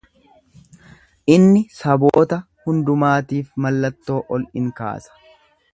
Inni 1.33 1.61
saboota 1.81 2.41
hundumaatiif 2.69 3.55
mallattoo 3.67 4.21
ol 4.39 4.53
in 4.63 4.73
kaasa. 4.81 5.21